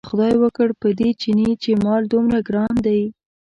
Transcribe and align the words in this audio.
که 0.03 0.07
خدای 0.09 0.33
وکړ 0.43 0.69
په 0.81 0.87
دې 0.99 1.09
چیني 1.21 1.49
چې 1.63 1.71
مال 1.83 2.03
دومره 2.13 2.39
ګران 2.47 2.73
دی. 2.85 3.01